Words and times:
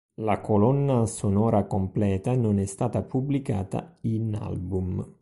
La 0.15 0.41
colonna 0.41 1.05
sonora 1.05 1.65
completa 1.67 2.33
non 2.33 2.57
è 2.57 2.65
stata 2.65 3.03
pubblicata 3.03 3.97
in 4.01 4.33
album. 4.33 5.07